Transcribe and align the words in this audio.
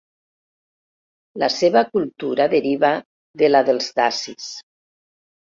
La 1.43 1.49
seva 1.57 1.83
cultura 1.97 2.49
deriva 2.55 2.91
de 3.43 3.51
la 3.53 3.63
dels 3.71 3.91
dacis. 4.03 4.53